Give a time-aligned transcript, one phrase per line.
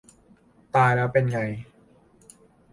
[0.75, 1.39] ตายแล้วเป็นยังไง?